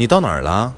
[0.00, 0.72] 你到哪儿了？